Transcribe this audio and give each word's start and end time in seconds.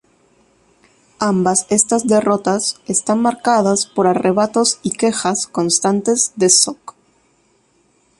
Ambas 1.19 1.67
estas 1.69 2.07
derrotas 2.07 2.81
están 2.87 3.21
marcadas 3.21 3.85
por 3.85 4.07
arrebatos 4.07 4.79
y 4.81 4.93
quejas 4.93 5.45
constantes 5.45 6.31
de 6.37 6.49
Sock. 6.49 6.95